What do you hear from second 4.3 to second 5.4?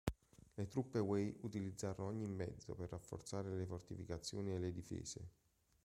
e le difese.